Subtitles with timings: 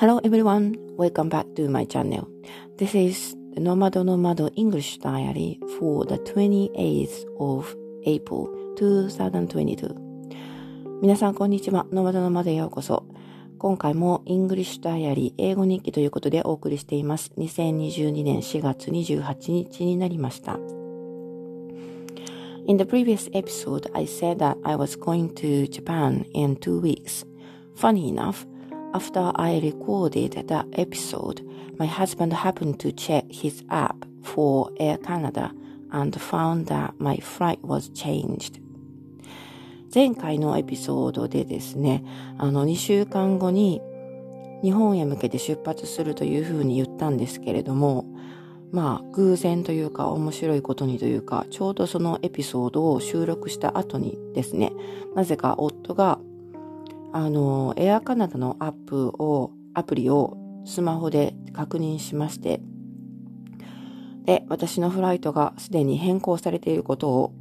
[0.00, 2.26] Hello everyone, welcome back to my channel.
[2.78, 7.76] This is the Nomad Nomad English Diary for the 28th of
[8.06, 9.94] April 2022.
[11.02, 11.86] 皆さんこんにちは。
[11.92, 13.04] ノマドノマドへようこそ。
[13.58, 17.30] 今回も English Diary 英語日記ということでお送りしています。
[17.36, 20.58] 2022年4月28日になりました。
[22.66, 27.26] In the previous episode, I said that I was going to Japan in two weeks.
[27.76, 28.46] Funny enough,
[28.92, 31.46] After I recorded that episode,
[31.78, 35.52] my husband happened to check his app for Air Canada
[35.92, 38.60] and found that my flight was changed.
[39.94, 42.04] 前回のエピソードでですね、
[42.38, 43.80] あの2週間後に
[44.62, 48.06] 日本へ向けて出発するというふうに言ったんですけれども、
[48.72, 54.72] まあ偶然というか面白いことにというか、ちょうどそのエピソードを収録した後にですね、
[55.14, 56.18] なぜか夫が
[57.12, 62.60] あの、エアカナダのアップを、アプリをスマホで確認しまして、
[64.24, 67.34] で、私のフライトがすでに変更されていることを、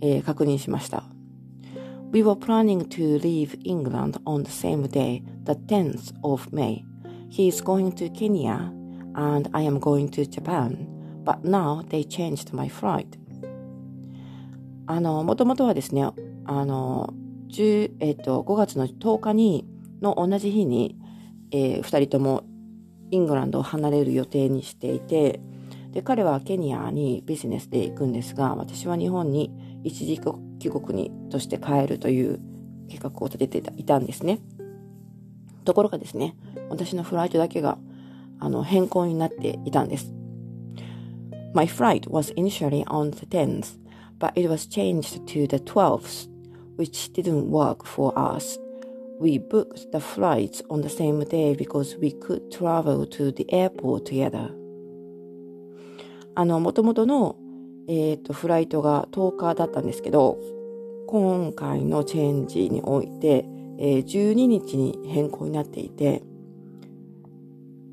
[0.00, 1.04] えー、確認しました。
[2.12, 6.82] We were planning to leave England on the same day, the 10th of May.
[7.30, 8.72] He is going to Kenya
[9.14, 10.88] and I am going to Japan,
[11.24, 13.06] but now they changed my flight.
[14.86, 16.02] あの、もともとはですね、
[16.46, 17.14] あの、
[17.58, 19.66] えっ、ー、と、5月の10日に、
[20.00, 20.96] の同じ日に、
[21.50, 22.44] えー、2人とも
[23.10, 25.40] イングランドを離れる予定にしていて、
[25.92, 29.50] で、彼はケニアにビジネスで行くんですが、私は日本に
[29.82, 30.20] 一時
[30.58, 32.40] 帰国にとして帰るという
[32.88, 34.40] 計画を立てていたんですね。
[35.64, 36.36] ところがですね、
[36.68, 37.78] 私のフライトだけが、
[38.38, 40.14] あの、変更になっていたんです。
[41.52, 43.76] My flight was initially on the 10th,
[44.20, 46.29] but it was changed to the 12th
[46.80, 48.58] which didn't work for us.
[49.20, 54.06] We booked the flights on the same day because we could travel to the airport
[54.06, 54.50] together.
[56.34, 57.36] あの、もともとの、
[57.86, 60.38] えっ、ー、と、フライトが10日だったんですけど、
[61.06, 63.44] 今回のチェンジにおいて、
[63.78, 66.22] えー、12日に変更になっていて、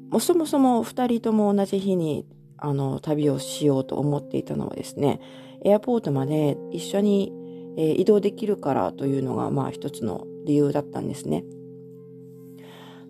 [0.09, 2.25] もそもそも2人とも同じ日に
[2.57, 5.19] あの旅をしようと思っていたのはですね、
[5.65, 7.33] エアポートまで一緒に
[7.77, 11.45] えー、移動できるからというのがまあ一つの理由だったんですね。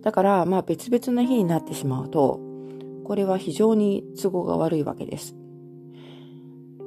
[0.02, 2.40] だからまあ別々の日になってしまうと、
[3.06, 5.36] これは非常に都合が悪いわけです。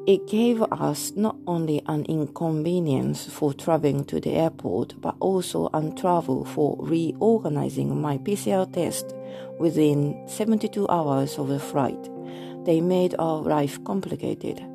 [0.07, 5.95] It gave us not only an inconvenience for traveling to the airport, but also an
[5.95, 9.15] trouble for reorganizing my PCR test
[9.59, 12.11] within 72 hours of the flight.
[12.65, 14.70] They made our life complicated.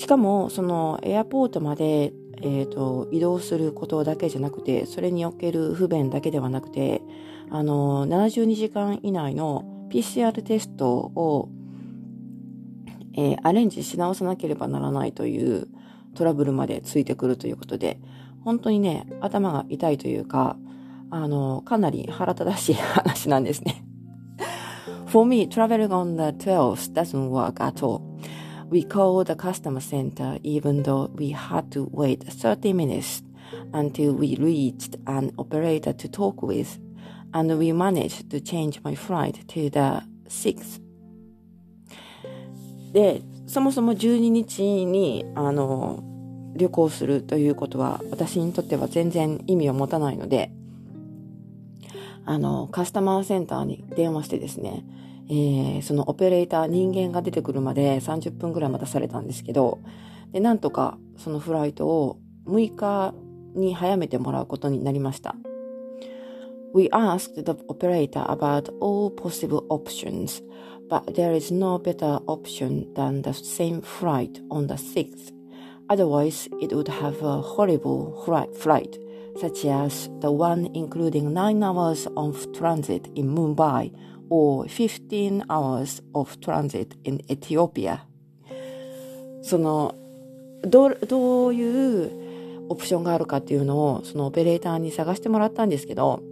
[0.00, 7.02] しかも、そのエアポートまで、えっ、ー、と、移動することだけじゃなくて、それにおける不便だけではなくて、
[7.50, 11.50] あの、72時間以内の PCR テストを、
[13.14, 15.68] えー、アレンジし直さなければならないという
[16.14, 18.00] トラブルまでついてくるということで、
[18.42, 20.56] 本当にね、頭が痛いというか、
[21.10, 23.84] あの、かなり腹立たしい話なんですね。
[25.08, 28.09] For me, traveling on the 12th doesn't work at all.
[28.70, 33.22] We called the customer center even though we had to wait 30 minutes
[33.74, 36.78] until we reached an operator to talk with,
[37.34, 40.80] and we managed to change my flight to the 6th.
[42.92, 46.04] で、そもそも12日に、あの、
[46.56, 50.52] 旅行するということは私にとっては全然意味を持たないので、
[52.24, 54.84] あの、カスタマーセンターに電話してですね、
[55.32, 59.78] えー、そのオペレーター人間が出てくるまで30分ぐらい待たされたんですけど、
[60.32, 62.18] で、なんとかそのフライトを
[62.48, 63.14] 6日
[63.54, 65.36] に早めてもらうことになりました。
[66.74, 70.42] We asked the operator about all possible options,
[70.88, 75.32] but there is no better option than the same flight on the 6th.
[75.88, 78.14] Otherwise, it would have a horrible
[78.54, 78.98] flight,
[79.40, 83.92] such as the one including 9 hours of transit in Mumbai
[84.30, 88.00] or 15 hours of transit in Ethiopia.
[89.42, 89.94] その
[90.62, 96.22] どどういうオプションがあるかっていうのをそのオペレーターに探してもらったんですけど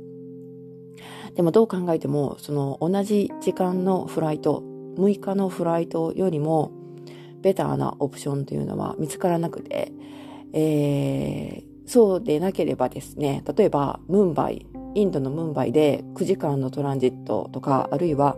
[1.34, 4.62] でもどう考えてもその同じ時間のフライト
[4.96, 6.72] 6日のフライトよりも
[7.40, 9.92] ベターなオプションというのは見つからなくて、
[10.52, 18.36] えー、そうでなければですね例えばムンバイインドのムンバイで9時間のトランジットとか、あるいは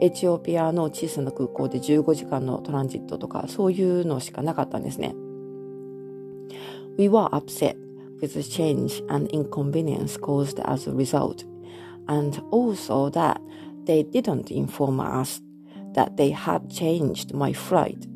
[0.00, 5.14] エチオピアの小さな空港で15時間のトランジットとか、そういうのしかなかったんですね。
[6.98, 7.76] We were upset
[8.20, 11.46] with the change and inconvenience caused as a result,
[12.06, 13.40] and also that
[13.84, 15.42] they didn't inform us
[15.94, 18.08] that they had changed my flight.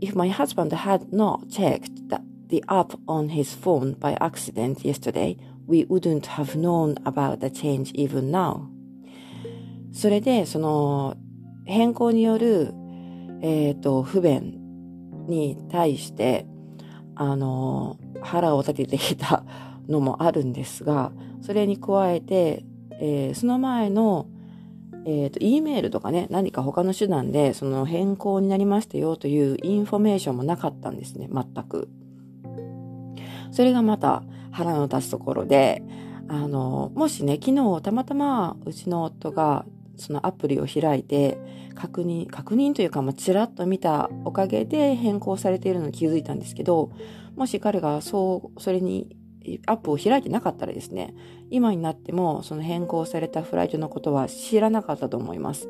[0.00, 2.20] If my husband had not checked the,
[2.68, 8.30] app on his phone by accident yesterday, we wouldn't have known about the change even
[8.30, 8.68] now.
[9.92, 11.16] それで、その、
[11.64, 12.72] 変更による、
[13.42, 16.46] えっ、ー、と、不便に対して、
[17.14, 19.44] あの、腹を立ててきた
[19.88, 22.64] のもあるんですが、それに加えて、
[23.00, 24.26] えー、その前の、
[25.04, 31.88] えっ、ー、と、E メールとかね、何か他の手段で、その変更になりましたよというインフォメーションもなかったんですね、全く。
[33.50, 34.22] それがまた
[34.52, 35.82] 腹の立つところで、
[36.28, 39.64] あの、もしね、昨日たまたまうちの夫が
[39.96, 41.38] そのアプリを開いて
[41.74, 46.90] 確認、確認というか、まあ、ちらっと見たおかげで変更されているのに気づいたんですけど、
[47.36, 49.16] もし彼がそう、それに
[49.66, 51.14] アップを開いてなかったらですね、
[51.50, 55.68] 今になってもその変更されたフライトのことは知らなかったと思います。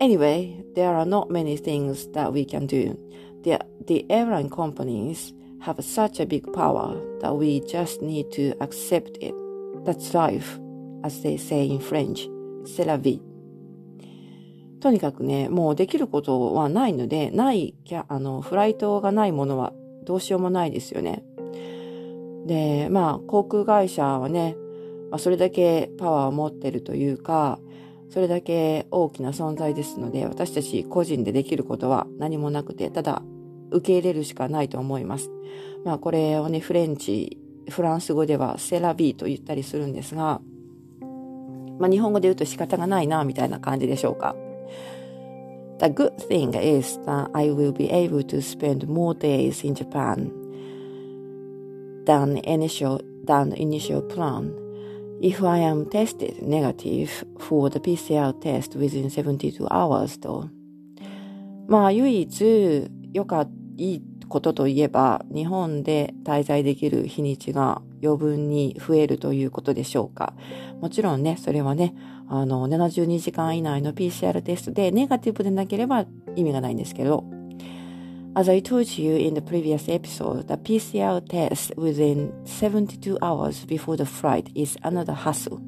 [0.00, 2.96] Anyway, there are not many things that we can do.
[3.42, 9.18] The, the airline companies have such a big power that we just need to accept
[9.20, 9.34] it.
[9.84, 10.58] That's life,
[11.04, 12.28] as they say in French.
[12.66, 13.22] セラビ。
[14.80, 17.74] とにかくね、もうできることはないので、ない、
[18.08, 19.72] あの、フライトがないものは
[20.04, 21.22] どうしようもないですよね。
[22.46, 24.56] で、まあ、航空会社はね、
[25.10, 27.58] まあ、それだけパワーを持ってるというか、
[28.08, 33.22] それだけ大きな存在ですので、私たち個人でできることは何もなくて、ただ
[33.70, 35.30] 受け入れるしかないと思います。
[35.84, 37.38] まあ、これをね、フレンチ、
[37.68, 40.40] フランス語ではセラビーと言ったりするんですが、
[41.78, 44.36] まあ、日本語で言うと仕方がないな、みたいな感じでしょうか。
[45.80, 50.30] The good thing is that I will be able to spend more days in Japan
[52.04, 54.52] than initial, than initial plan.
[55.22, 60.50] If I am tested negative for the PCR test within 72 hours と。
[61.66, 70.34] まあ唯一良かった、いいことといえば日本で滞在できる日にちが余分に増えるということでしょうか。
[70.82, 71.94] もちろんね、それはね、
[72.28, 76.04] あの、72時間以内の PCR テストでネガティブでなければ
[76.36, 77.24] 意味がないんですけど、
[78.34, 84.04] As I told you in the previous episode, the PCR test within 72 hours before the
[84.04, 85.58] flight is another hassle.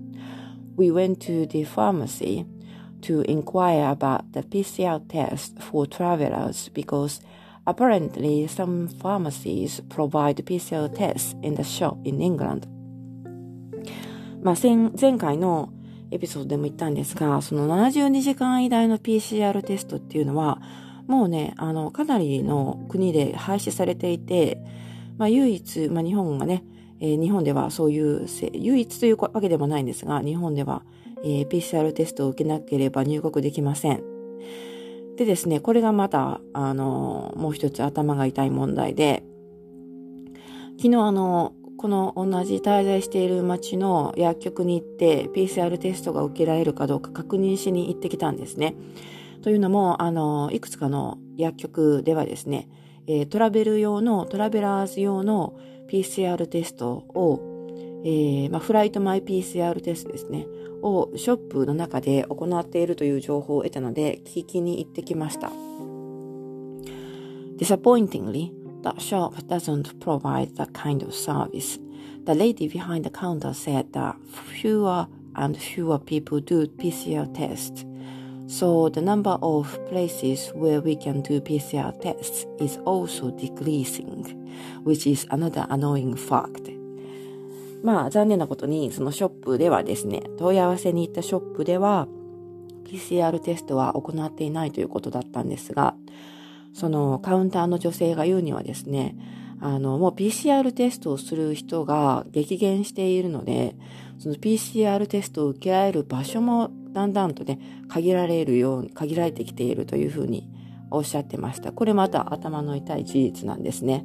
[0.76, 2.44] We went to the pharmacy
[3.02, 7.20] to inquire about the PCR test for travelers because
[7.64, 12.66] Apparently, some pharmacies provide PCR tests in the shop in England.
[14.42, 14.54] まあ、
[15.00, 15.72] 前回の
[16.10, 20.60] エピソードでも言ったんですが、その72時間以内の PCR テストっていうのは、
[21.06, 24.58] もうね、あの、かなりの国で廃止されていて、
[25.16, 26.64] まあ、唯一、まあ、日本がね、
[27.00, 30.82] えー、日本ではそういう、唯一というわけでもないんですが、日本では、
[31.24, 34.02] えー、PCR テストを受けなければ入国できません。
[35.22, 39.22] でですね、これがまた、あの、もう一つ頭が痛い問題で、
[40.78, 48.74] 昨日あの、この同じ滞在している町の薬局に行って PCR テストが受けられるかどうか確認しに行ってきたんですね。
[49.42, 52.68] というのも、あの、いくつかの薬局ではですね、
[53.06, 55.56] え、トラベル用の、トラベラーズ用の
[55.88, 57.40] PCR テストを、
[58.04, 60.46] えー、まあ、フライトマイ PCR テストですね。
[60.82, 65.50] をショップの中で行っているという情報を得たので聞きに行ってきました。
[67.56, 68.50] Disappointingly,
[68.82, 71.80] that shop doesn't provide that kind of service.
[72.24, 74.16] The lady behind the counter said that
[74.60, 77.84] fewer and fewer people do PCR tests.
[78.48, 84.24] So the number of places where we can do PCR tests is also decreasing,
[84.82, 86.81] which is another annoying fact.
[87.82, 92.06] まあ残念なことにそのショップではですね、問い合わせに行ったショップでは
[92.84, 95.94] PCR テストは行っていないということだったんですが、
[96.74, 99.16] そのカウンターの女性が言うにはですね、
[99.60, 103.76] あの、もう PCR テストをする人が激減しているので、
[104.18, 107.58] その PCR テストを受けられる場所もだんだんとね、
[107.88, 110.48] 限られるように、限られてきているというふうに
[110.90, 111.72] おっしゃってました。
[111.72, 114.04] これまた頭の痛い事実なんですね。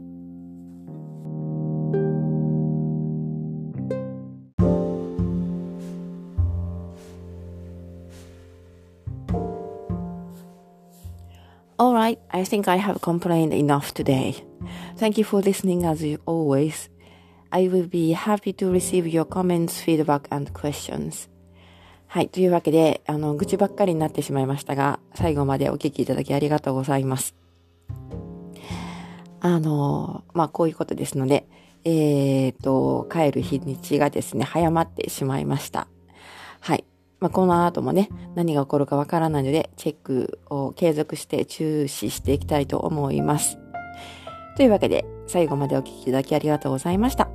[12.48, 14.36] Think I have complained enough today.
[14.98, 16.90] Thank you for listening as always.
[17.52, 21.30] I will be happy to receive your comments, feedback and questions.
[22.08, 22.30] はい。
[22.30, 27.36] というわけで、あの、愚痴ばっかりになってしまいましたが、最後までお聞きいただきありがとうございます。
[29.40, 31.48] あの、まあ、こういうことですので、
[31.84, 35.88] えーと、帰る日にちがですね、早まってしまいました。
[36.60, 36.86] はい。
[37.20, 43.58] まあ、この後もね、何が起こるかわからないので、チェックを継続して注視していきたいと思います。
[44.56, 47.30] というわけで、最後までお聞きいただきありがとうございました。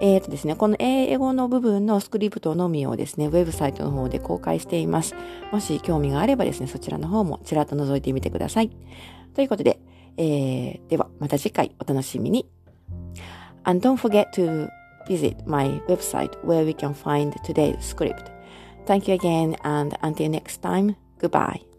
[0.00, 5.14] えっ、ー、とですね、この英語の部分のスクリプトのみをですね、ウェブサイトの方で公開しています。
[5.52, 8.70] もし興味があればですね、そちらの方もちらっと覗いてみてください。
[9.34, 9.78] ということで、
[10.16, 12.48] えー、ではまた次回お楽しみに。
[13.64, 14.68] And don't forget to
[15.06, 18.31] visit my website where we can find today's script.
[18.86, 21.71] Thank you again and until next time, goodbye.